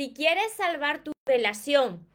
[0.00, 2.08] Si quieres salvar tu relación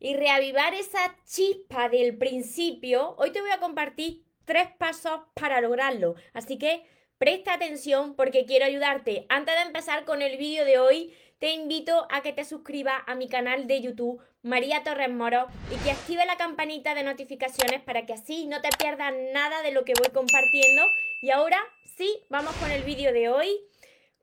[0.00, 6.16] y reavivar esa chispa del principio, hoy te voy a compartir tres pasos para lograrlo.
[6.32, 6.84] Así que
[7.18, 9.24] presta atención porque quiero ayudarte.
[9.28, 13.14] Antes de empezar con el vídeo de hoy, te invito a que te suscribas a
[13.14, 18.04] mi canal de YouTube María Torres Moro y que active la campanita de notificaciones para
[18.04, 20.82] que así no te pierdas nada de lo que voy compartiendo.
[21.20, 21.60] Y ahora
[21.96, 23.60] sí, vamos con el vídeo de hoy.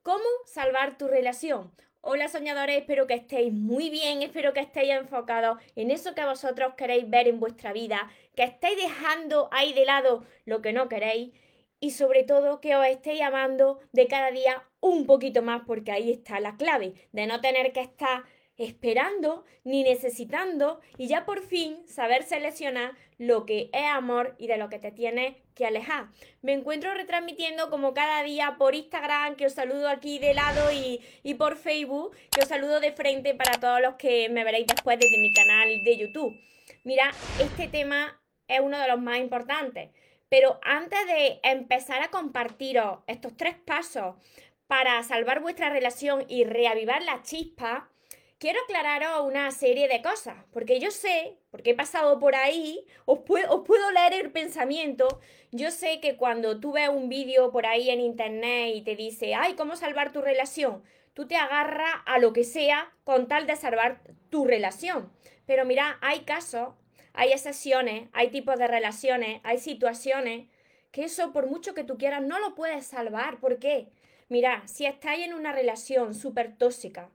[0.02, 1.72] ¿Cómo salvar tu relación?
[2.02, 6.72] Hola soñadores, espero que estéis muy bien, espero que estéis enfocados en eso que vosotros
[6.74, 11.34] queréis ver en vuestra vida, que estéis dejando ahí de lado lo que no queréis
[11.78, 16.10] y sobre todo que os estéis amando de cada día un poquito más porque ahí
[16.10, 18.24] está la clave de no tener que estar
[18.60, 24.58] esperando ni necesitando y ya por fin saber seleccionar lo que es amor y de
[24.58, 26.08] lo que te tienes que alejar.
[26.42, 31.00] Me encuentro retransmitiendo como cada día por Instagram, que os saludo aquí de lado y,
[31.22, 34.98] y por Facebook, que os saludo de frente para todos los que me veréis después
[34.98, 36.34] desde mi canal de YouTube.
[36.84, 39.90] Mira, este tema es uno de los más importantes.
[40.28, 44.14] Pero antes de empezar a compartiros estos tres pasos
[44.66, 47.90] para salvar vuestra relación y reavivar la chispa,
[48.40, 53.20] quiero aclararos una serie de cosas, porque yo sé, porque he pasado por ahí, os
[53.20, 55.20] puedo, leer el pensamiento,
[55.52, 59.34] yo sé que cuando tú ves un vídeo por ahí en internet y te dice,
[59.34, 60.82] ay, ¿cómo salvar tu relación?
[61.12, 65.12] Tú te agarras a lo que sea con tal de salvar tu relación.
[65.44, 66.70] Pero mira, hay casos,
[67.12, 70.48] hay excepciones, hay tipos de relaciones, hay situaciones
[70.92, 73.38] que eso por mucho que tú quieras no lo puedes salvar.
[73.38, 73.90] ¿Por qué?
[74.30, 77.10] Mira, si estáis en una relación súper tóxica,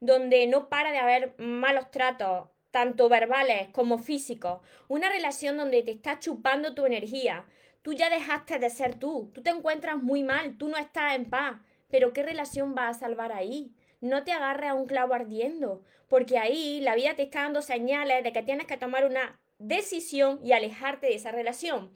[0.00, 5.90] donde no para de haber malos tratos, tanto verbales como físicos, una relación donde te
[5.90, 7.46] está chupando tu energía,
[7.82, 11.30] tú ya dejaste de ser tú, tú te encuentras muy mal, tú no estás en
[11.30, 11.58] paz,
[11.90, 13.72] pero ¿qué relación va a salvar ahí?
[14.00, 18.22] No te agarres a un clavo ardiendo, porque ahí la vida te está dando señales
[18.22, 21.90] de que tienes que tomar una decisión y alejarte de esa relación.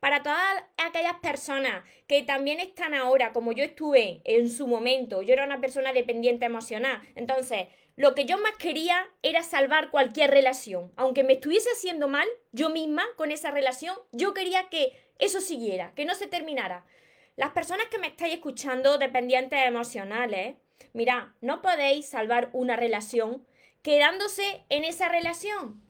[0.00, 5.32] Para todas aquellas personas que también están ahora, como yo estuve en su momento, yo
[5.32, 7.02] era una persona dependiente emocional.
[7.16, 7.66] Entonces,
[7.96, 10.92] lo que yo más quería era salvar cualquier relación.
[10.94, 15.92] Aunque me estuviese haciendo mal, yo misma con esa relación, yo quería que eso siguiera,
[15.96, 16.84] que no se terminara.
[17.34, 20.56] Las personas que me estáis escuchando, dependientes emocionales,
[20.92, 23.44] mira, no podéis salvar una relación
[23.82, 25.82] quedándose en esa relación.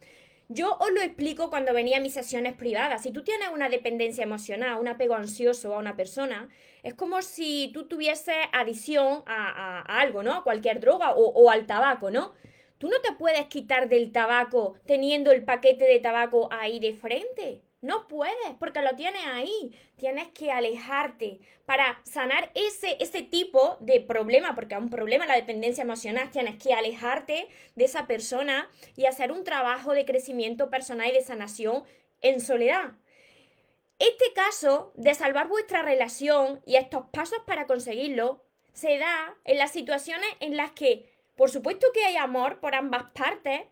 [0.49, 3.03] Yo os lo explico cuando venía a mis sesiones privadas.
[3.03, 6.49] Si tú tienes una dependencia emocional, un apego ansioso a una persona,
[6.83, 10.35] es como si tú tuvieses adicción a, algo, ¿no?
[10.35, 12.33] A cualquier droga o al tabaco, ¿no?
[12.79, 17.63] Tú no te puedes quitar del tabaco teniendo el paquete de tabaco ahí de frente.
[17.81, 19.73] No puedes, porque lo tienes ahí.
[19.97, 25.37] Tienes que alejarte para sanar ese, ese tipo de problema, porque es un problema la
[25.37, 26.31] dependencia emocional.
[26.31, 31.23] Tienes que alejarte de esa persona y hacer un trabajo de crecimiento personal y de
[31.23, 31.85] sanación
[32.21, 32.95] en soledad.
[34.01, 39.73] Este caso de salvar vuestra relación y estos pasos para conseguirlo se da en las
[39.73, 43.63] situaciones en las que, por supuesto que hay amor por ambas partes,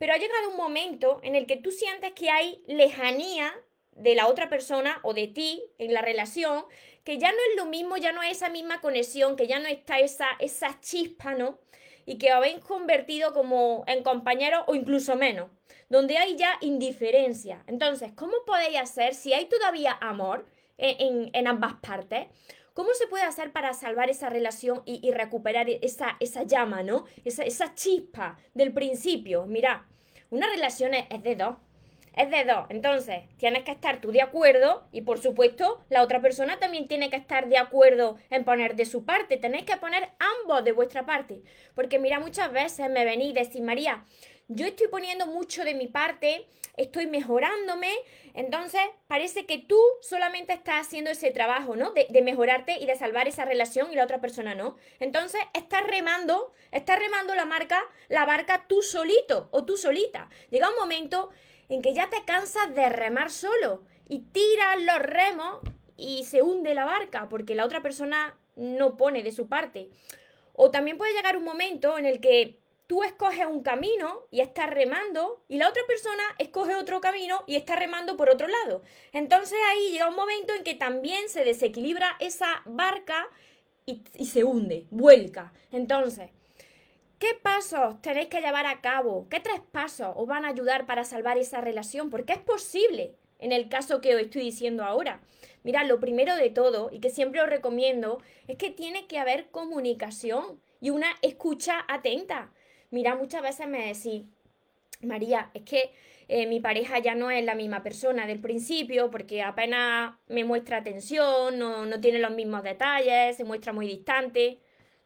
[0.00, 3.52] pero ha llegado un momento en el que tú sientes que hay lejanía
[3.92, 6.64] de la otra persona o de ti en la relación,
[7.04, 9.68] que ya no es lo mismo, ya no es esa misma conexión, que ya no
[9.68, 11.58] está esa, esa chispa, ¿no?
[12.06, 15.50] Y que habéis convertido como en compañeros o incluso menos,
[15.90, 17.62] donde hay ya indiferencia.
[17.66, 20.46] Entonces, ¿cómo podéis hacer si hay todavía amor
[20.78, 22.26] en, en ambas partes?
[22.80, 27.04] ¿Cómo se puede hacer para salvar esa relación y, recuperar esa, esa, llama, ¿no?
[27.26, 29.44] Esa, esa, chispa del principio.
[29.44, 29.86] Mira,
[30.30, 31.56] una relación es, de dos.
[32.16, 32.64] Es de dos.
[32.70, 37.10] Entonces, tienes que estar tú de acuerdo y, por supuesto, la otra persona también tiene
[37.10, 39.36] que estar de acuerdo en poner de su parte.
[39.36, 41.42] Tenéis que poner ambos de vuestra parte.
[41.74, 44.06] Porque, mira, muchas veces me venís y decís, María,
[44.52, 46.44] yo estoy poniendo mucho de mi parte,
[46.76, 47.92] estoy mejorándome,
[48.34, 51.92] entonces parece que tú solamente estás haciendo ese trabajo, ¿no?
[51.92, 54.76] De, mejorarte y de salvar esa relación y la otra persona no.
[54.98, 60.28] Entonces estás remando, estás remando la marca, la barca tú solito o tú solita.
[60.50, 61.30] Llega un momento
[61.68, 65.60] en que ya te cansas de remar solo y tiras los remos
[65.96, 69.90] y se hunde la barca porque la otra persona no pone de su parte.
[70.54, 72.59] O también puede llegar un momento en el que
[72.90, 77.54] tú escoges un camino y estás remando y la otra persona escoge otro camino y
[77.54, 78.82] está remando por otro lado.
[79.12, 83.28] Entonces ahí llega un momento en que también se desequilibra esa barca
[83.86, 85.52] y, se hunde, vuelca.
[85.70, 86.30] Entonces,
[87.20, 89.28] ¿qué pasos tenéis que llevar a cabo?
[89.30, 92.10] ¿Qué tres pasos os van a ayudar para salvar esa relación?
[92.10, 95.20] Porque es posible en el caso que os estoy diciendo ahora.
[95.62, 99.48] Mira, lo primero de todo y que siempre os recomiendo es que tiene que haber
[99.50, 102.50] comunicación y una escucha atenta.
[102.90, 104.24] Mira, muchas veces me decís,
[105.02, 105.92] María, es que
[106.28, 110.78] eh, mi pareja ya no es la misma persona del principio porque apenas me muestra
[110.78, 114.60] atención, no, no tiene los mismos detalles, se muestra muy distante.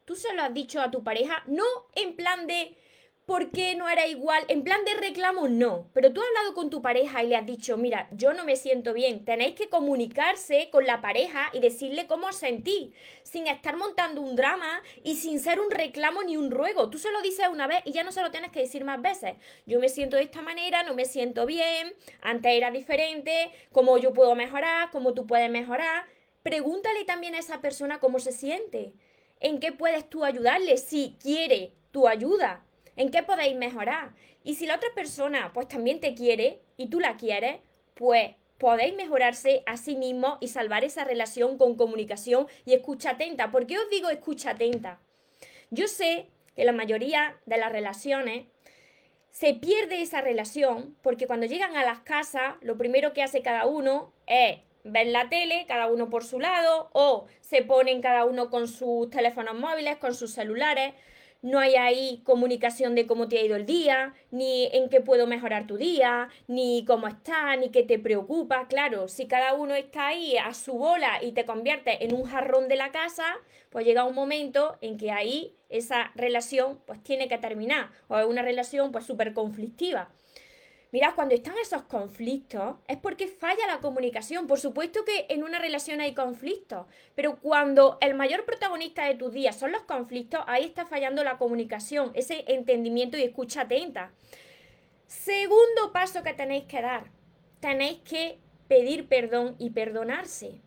[0.05, 1.65] Tú se lo has dicho a tu pareja, no
[1.95, 2.77] en plan de
[3.27, 4.45] ¿por qué no era igual?
[4.49, 5.89] En plan de reclamo, no.
[5.95, 8.57] Pero tú has hablado con tu pareja y le has dicho, mira, yo no me
[8.57, 9.25] siento bien.
[9.25, 12.91] Tenéis que comunicarse con la pareja y decirle cómo os sentís,
[13.23, 16.91] sin estar montando un drama y sin ser un reclamo ni un ruego.
[16.91, 19.01] Tú se lo dices una vez y ya no se lo tienes que decir más
[19.01, 19.35] veces.
[19.67, 24.13] Yo me siento de esta manera, no me siento bien, antes era diferente, cómo yo
[24.13, 26.05] puedo mejorar, cómo tú puedes mejorar.
[26.43, 28.93] Pregúntale también a esa persona cómo se siente.
[29.41, 32.65] ¿En qué puedes tú ayudarle si quiere tu ayuda?
[32.97, 34.13] En qué podéis mejorar.
[34.43, 37.61] Y si la otra persona pues también te quiere y tú la quieres,
[37.95, 43.51] pues podéis mejorarse a sí mismo y salvar esa relación con comunicación y escucha atenta.
[43.51, 45.01] ¿Por qué os digo escucha atenta?
[45.71, 48.47] Yo sé que la mayoría de las relaciones
[49.31, 53.67] se pierde esa relación porque cuando llegan a las casas, lo primero que hace cada
[53.67, 58.51] uno es ver la tele, cada uno por su lado, o se ponen cada uno
[58.51, 60.95] con sus teléfonos móviles, con sus celulares,
[61.45, 65.27] no hay ahí comunicación de cómo te ha ido el día, ni en qué puedo
[65.27, 68.67] mejorar tu día, ni cómo está, ni qué te preocupa.
[68.67, 72.67] Claro, si cada uno está ahí a su bola y te convierte en un jarrón
[72.69, 73.27] de la casa,
[73.69, 78.25] pues llega un momento en que ahí esa relación pues tiene que terminar o es
[78.25, 80.09] una relación pues súper conflictiva.
[80.95, 84.47] Mira, cuando están esos conflictos es porque falla la comunicación.
[84.47, 86.87] Por supuesto que en una relación hay conflictos,
[87.17, 91.37] pero cuando el mayor protagonista de tus días son los conflictos, ahí está fallando la
[91.37, 94.13] comunicación, ese entendimiento y escucha atenta.
[95.09, 97.11] Segundo paso que tenéis que dar,
[97.59, 98.39] tenéis que
[98.69, 100.61] pedir perdón y perdonarse.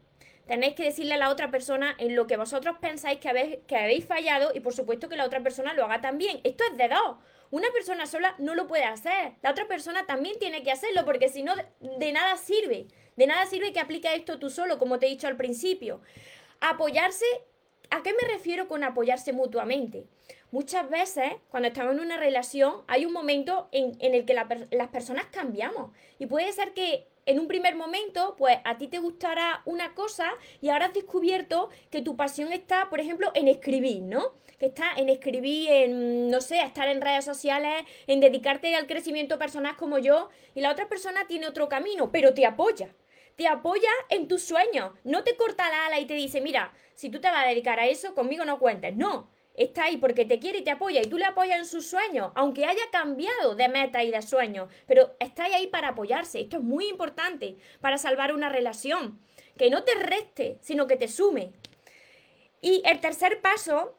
[0.45, 3.77] Tenéis que decirle a la otra persona en lo que vosotros pensáis que habéis, que
[3.77, 6.41] habéis fallado y por supuesto que la otra persona lo haga también.
[6.43, 7.15] Esto es de dos.
[7.51, 9.33] Una persona sola no lo puede hacer.
[9.41, 12.87] La otra persona también tiene que hacerlo porque si no, de nada sirve.
[13.15, 16.01] De nada sirve que aplique esto tú solo, como te he dicho al principio.
[16.59, 17.25] Apoyarse,
[17.89, 20.05] ¿a qué me refiero con apoyarse mutuamente?
[20.51, 25.25] Muchas veces, cuando estamos en una relación, hay un momento en, el que las personas
[25.25, 25.91] cambiamos.
[26.19, 30.31] Y puede ser que en un primer momento, pues a ti te gustará una cosa
[30.61, 34.33] y ahora has descubierto que tu pasión está, por ejemplo, en escribir, ¿no?
[34.57, 39.37] Que está en escribir, en, no sé, estar en redes sociales, en dedicarte al crecimiento
[39.37, 42.95] personal como yo, y la otra persona tiene otro camino, pero te apoya.
[43.35, 47.09] Te apoya en tus sueños, no te corta la ala y te dice, mira, si
[47.09, 48.95] tú te vas a dedicar a eso, conmigo no cuentes.
[48.95, 51.87] No, está ahí porque te quiere y te apoya y tú le apoyas en sus
[51.87, 56.39] sueños, aunque haya cambiado de meta y de sueño, pero está ahí para apoyarse.
[56.39, 59.19] Esto es muy importante para salvar una relación,
[59.57, 61.51] que no te reste, sino que te sume.
[62.61, 63.97] Y el tercer paso,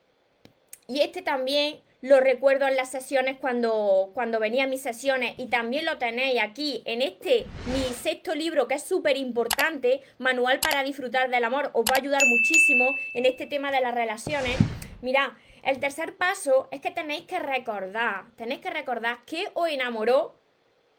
[0.87, 5.47] y este también lo recuerdo en las sesiones cuando, cuando venía a mis sesiones y
[5.47, 10.85] también lo tenéis aquí en este mi sexto libro que es súper importante, Manual para
[10.85, 14.57] disfrutar del amor, os va a ayudar muchísimo en este tema de las relaciones.
[15.03, 15.37] Mira,
[15.69, 20.35] el tercer paso es que tenéis que recordar, tenéis que recordar que os enamoró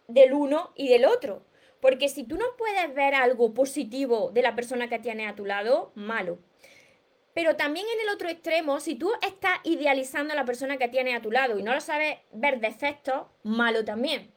[0.08, 1.44] del uno y del otro.
[1.82, 5.48] Porque si tú no puedes ver algo positivo de la persona que tienes a tu
[5.48, 6.38] lado, malo.
[7.34, 11.18] Pero también en el otro extremo, si tú estás idealizando a la persona que tienes
[11.18, 14.32] a tu lado y no lo sabes ver defectos, malo también.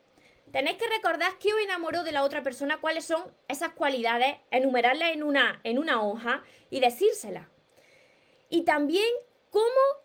[0.51, 5.13] Tenéis que recordar que os enamoró de la otra persona, cuáles son esas cualidades, enumerarlas
[5.13, 7.49] en una, en una hoja y decírselas.
[8.49, 9.13] Y también
[9.51, 10.03] cómo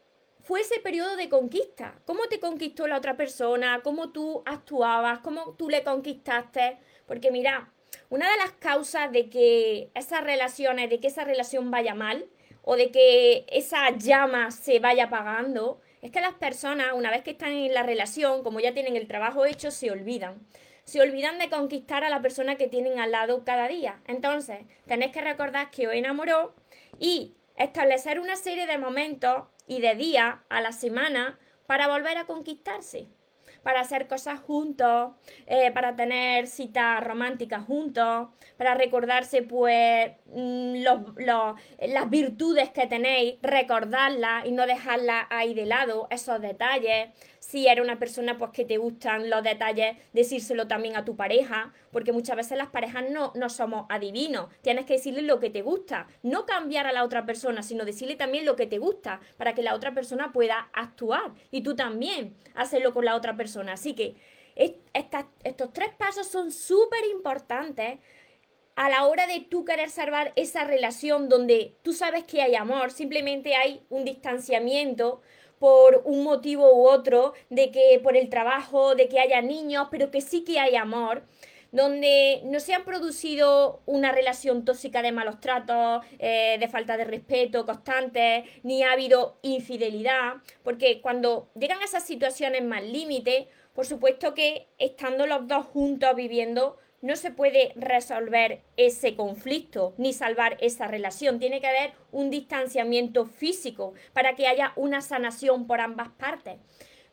[0.48, 2.00] fue ese periodo de conquista.
[2.06, 3.82] ¿Cómo te conquistó la otra persona?
[3.84, 5.20] ¿Cómo tú actuabas?
[5.20, 6.78] ¿Cómo tú le conquistaste?
[7.06, 7.74] Porque mira,
[8.10, 12.30] una de las causas de que esas relaciones, de que esa relación vaya mal
[12.62, 17.32] o de que esa llama se vaya apagando, es que las personas, una vez que
[17.32, 20.48] están en la relación, como ya tienen el trabajo hecho, se olvidan.
[20.86, 24.00] Se olvidan de conquistar a la persona que tienen al lado cada día.
[24.08, 26.56] Entonces, tenéis que recordar que os enamoró
[27.00, 32.26] y establecer una serie de momentos y de día a la semana para volver a
[32.26, 33.08] conquistarse,
[33.62, 35.12] para hacer cosas juntos,
[35.46, 40.84] eh, para tener citas románticas juntos, para recordarse pues mm,
[41.18, 47.10] las virtudes que tenéis, recordarlas y no dejarlas ahí de lado, esos detalles,
[47.48, 51.74] si eres una persona pues que te gustan los detalles, decírselo también a tu pareja,
[51.94, 55.62] porque muchas veces las parejas no, no somos adivinos, tienes que decirle lo que te
[55.62, 59.56] gusta, no cambiar a la otra persona, sino decirle también lo que te gusta, para
[59.56, 63.74] que la otra persona pueda actuar y tú también hacerlo con la otra persona.
[63.74, 64.18] Así que
[64.56, 68.00] estos tres pasos son súper importantes
[68.76, 72.92] a la hora de tú querer salvar esa relación donde tú sabes que hay amor,
[72.92, 75.22] simplemente hay un distanciamiento
[75.60, 80.12] por un motivo u otro, de que por el trabajo, de que haya niños, pero
[80.12, 81.24] que sí que hay amor
[81.72, 87.06] donde no se ha producido una relación tóxica de malos tratos, eh, de falta de
[87.06, 93.86] respeto constante, ni ha habido infidelidad, porque cuando llegan a esas situaciones más límite, por
[93.86, 100.58] supuesto que estando los dos juntos viviendo, no se puede resolver ese conflicto ni salvar
[100.62, 101.40] esa relación.
[101.40, 106.58] Tiene que haber un distanciamiento físico para que haya una sanación por ambas partes.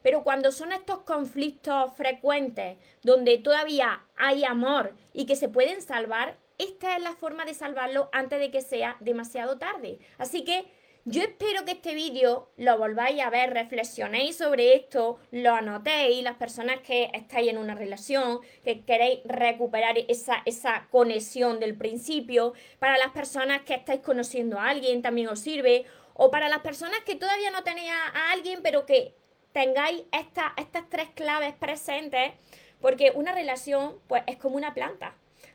[0.02, 6.36] Pero cuando son estos conflictos frecuentes, donde todavía hay amor y que se pueden salvar,
[6.58, 9.98] esta es la forma de salvarlo antes de que sea demasiado tarde.
[10.18, 10.66] Así que
[11.06, 16.36] yo espero que este vídeo lo volváis a ver, reflexionéis sobre esto, lo anotéis, las
[16.36, 22.96] personas que estáis en una relación, que queréis recuperar esa, esa conexión del principio, para
[22.96, 25.84] las personas que estáis conociendo a alguien también os sirve,
[26.14, 29.14] o para las personas que todavía no tenéis a alguien, pero que
[29.52, 32.32] tengáis estas tres claves presentes,
[32.80, 35.14] porque una relación pues es como una planta,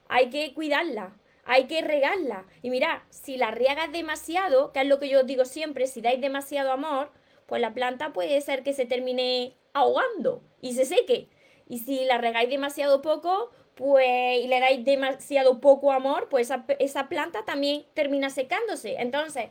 [0.10, 1.16] hay que cuidarla,
[1.50, 2.46] hay que regarla.
[2.62, 6.00] Y mirad, si la riegas demasiado, que es lo que yo os digo siempre, si
[6.00, 7.12] dais demasiado amor,
[7.48, 11.28] pues la planta puede ser que se termine ahogando y se seque.
[11.68, 16.66] Y si la regáis demasiado poco, pues y le dais demasiado poco amor, pues esa,
[16.78, 18.98] esa planta también termina secándose.
[19.00, 19.50] Entonces,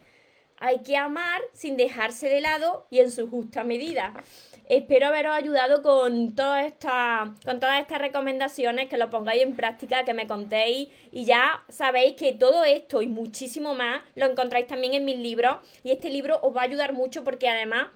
[0.61, 4.13] hay que amar sin dejarse de lado y en su justa medida.
[4.69, 10.13] Espero haberos ayudado con, esta, con todas estas recomendaciones, que lo pongáis en práctica, que
[10.13, 15.07] me contéis y ya sabéis que todo esto y muchísimo más lo encontráis también en
[15.07, 17.89] mis libros y este libro os va a ayudar mucho porque además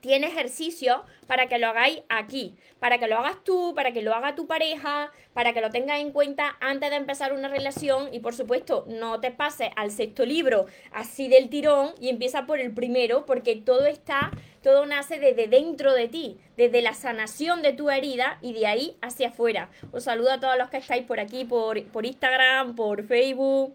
[0.00, 4.14] tiene ejercicios para que lo hagáis aquí, para que lo hagas tú, para que lo
[4.14, 8.20] haga tu pareja, para que lo tengas en cuenta antes de empezar una relación y
[8.20, 12.72] por supuesto no te pases al sexto libro así del tirón y empieza por el
[12.72, 14.30] primero porque todo está,
[14.62, 18.96] todo nace desde dentro de ti, desde la sanación de tu herida y de ahí
[19.02, 19.70] hacia afuera.
[19.92, 23.74] Os saludo a todos los que estáis por aquí, por, por Instagram, por Facebook.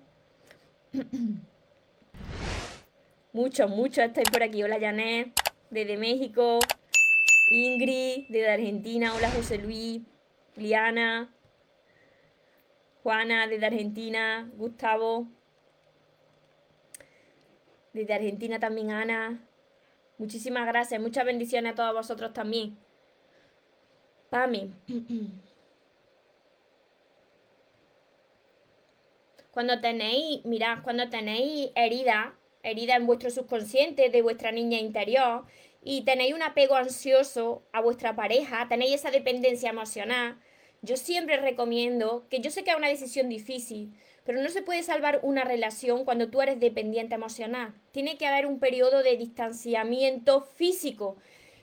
[3.33, 4.63] muchos, muchos estáis por aquí.
[4.63, 5.40] Hola Janet
[5.71, 6.59] desde México,
[7.49, 10.01] Ingrid, desde Argentina, hola José Luis,
[10.55, 11.33] Liana,
[13.01, 15.27] Juana, desde Argentina, Gustavo,
[17.93, 19.47] desde Argentina también Ana.
[20.17, 22.77] Muchísimas gracias, muchas bendiciones a todos vosotros también.
[24.29, 24.73] Pami.
[29.51, 35.45] Cuando tenéis, mirad, cuando tenéis herida, herida en vuestro subconsciente de vuestra niña interior
[35.83, 40.39] y tenéis un apego ansioso a vuestra pareja, tenéis esa dependencia emocional,
[40.81, 44.83] yo siempre recomiendo que yo sé que es una decisión difícil, pero no se puede
[44.83, 47.73] salvar una relación cuando tú eres dependiente emocional.
[47.91, 51.17] Tiene que haber un periodo de distanciamiento físico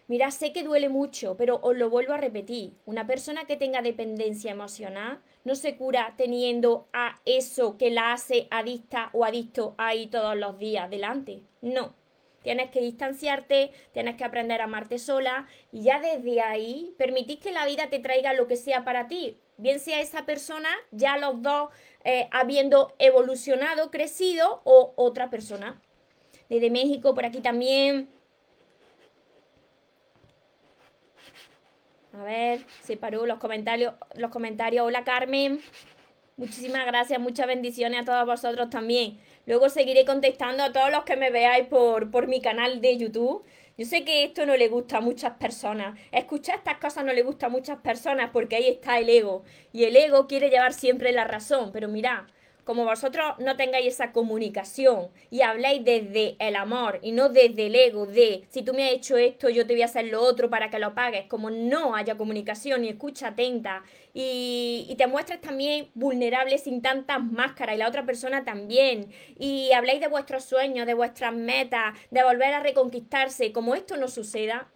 [0.09, 2.73] Mira, sé que duele mucho, pero os lo vuelvo a repetir.
[2.87, 8.49] Una persona que tenga dependencia emocional no se cura teniendo a eso que la hace
[8.51, 11.41] adicta o adicto ahí todos los días delante.
[11.63, 11.95] No.
[12.43, 17.51] Tienes que distanciarte, tienes que aprender a amarte sola y ya desde ahí permitís que
[17.51, 19.39] la vida te traiga lo que sea para ti.
[19.57, 21.71] Bien sea esa persona, ya los dos
[22.05, 25.81] eh, habiendo evolucionado, crecido o otra persona.
[26.51, 28.11] Desde México, por aquí también.
[32.19, 34.85] A ver, se paró los comentarios, los comentarios.
[34.85, 35.61] Hola Carmen.
[36.37, 39.19] Muchísimas gracias, muchas bendiciones a todos vosotros también.
[39.47, 43.45] Luego seguiré contestando a todos los que me veáis por, por mi canal de YouTube.
[43.77, 45.97] Yo sé que esto no le gusta a muchas personas.
[46.11, 49.45] Escuchar estas cosas no le gusta a muchas personas porque ahí está el ego.
[49.73, 51.71] Y el ego quiere llevar siempre la razón.
[51.73, 52.25] Pero mirad,
[52.69, 57.75] como vosotros no tengáis esa comunicación y habláis desde el amor y no desde el
[57.75, 60.51] ego de si tú me has hecho esto, yo te voy a hacer lo otro
[60.51, 63.85] para que lo pagues, como no haya comunicación y escucha atenta.
[64.13, 69.13] Y, te muestres también vulnerable sin tantas máscaras y la otra persona también.
[69.39, 74.09] Y habláis de vuestros sueños, de vuestras metas, de volver a reconquistarse, como esto no
[74.09, 74.69] suceda,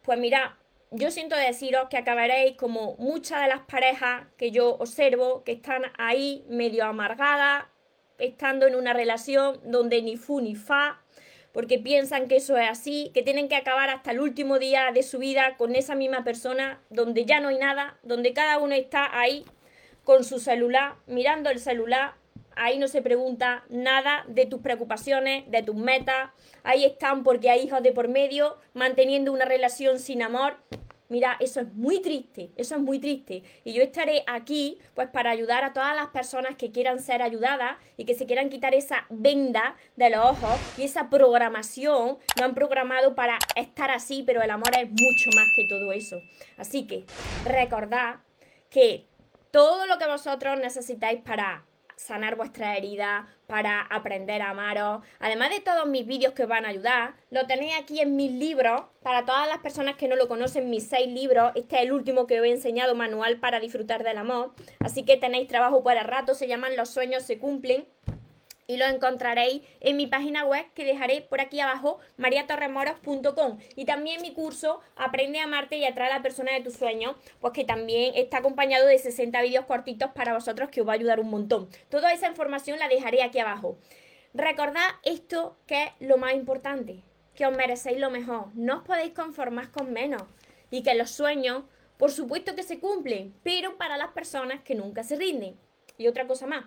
[0.00, 0.56] pues mira,
[0.90, 5.82] yo siento deciros que acabaréis como muchas de las parejas que yo observo que están
[5.98, 7.66] ahí medio amargadas,
[8.18, 11.02] estando en una relación donde ni fu ni fa,
[11.52, 15.02] porque piensan que eso es así, que tienen que acabar hasta el último día de
[15.02, 19.18] su vida con esa misma persona, donde ya no hay nada, donde cada uno está
[19.18, 19.44] ahí
[20.04, 22.14] con su celular, mirando el celular,
[22.58, 26.30] ahí no se pregunta nada de tus preocupaciones, de tus metas,
[26.64, 30.56] ahí están porque hay hijos de por medio, manteniendo una relación sin amor.
[31.10, 33.42] Mira, eso es muy triste, eso es muy triste.
[33.64, 37.78] Y yo estaré aquí pues para ayudar a todas las personas que quieran ser ayudadas
[37.96, 42.18] y que se quieran quitar esa venda de los ojos y esa programación.
[42.38, 46.16] No han programado para estar así, pero el amor es mucho más que todo eso.
[46.58, 47.06] Así que
[47.46, 48.16] recordad
[48.68, 49.06] que
[49.50, 51.64] todo lo que vosotros necesitáis para
[51.98, 55.02] sanar vuestra herida, para aprender a amaros.
[55.18, 58.30] Además de todos mis vídeos que os van a ayudar, lo tenéis aquí en mis
[58.30, 58.82] libros.
[59.02, 61.52] Para todas las personas que no lo conocen, mis seis libros.
[61.54, 64.52] Este es el último que os he enseñado, manual para disfrutar del amor.
[64.80, 67.86] Así que tenéis trabajo para rato, se llaman Los sueños se cumplen
[68.68, 73.58] y lo encontraréis en mi página web que dejaré por aquí abajo, mariatorremoros.com.
[73.74, 77.16] Y también mi curso Aprende a amarte y atrae a la persona de tus sueños,
[77.40, 80.96] pues que también está acompañado de 60 vídeos cortitos para vosotros que os va a
[80.96, 81.68] ayudar un montón.
[81.88, 83.78] Toda esa información la dejaré aquí abajo.
[84.34, 87.02] Recordad esto que es lo más importante,
[87.34, 90.22] que os merecéis lo mejor, no os podéis conformar con menos
[90.70, 91.64] y que los sueños,
[91.96, 95.56] por supuesto que se cumplen, pero para las personas que nunca se rinden.
[95.96, 96.66] Y otra cosa más,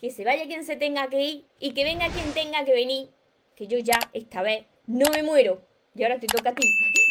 [0.00, 3.10] que se vaya quien se tenga que ir y que venga quien tenga que venir,
[3.54, 5.60] que yo ya esta vez no me muero.
[5.94, 6.66] Y ahora te toca a ti.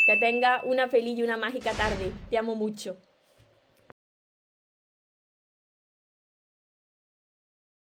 [0.08, 2.12] Que tenga una feliz y una mágica tarde.
[2.30, 2.98] Te amo mucho.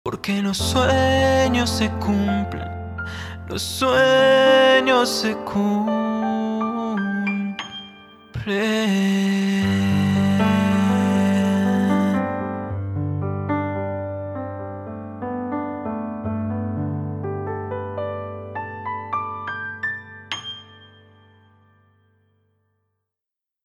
[0.03, 2.71] Porque los sueños se cumplen,
[3.49, 6.07] los sueños se cumplen.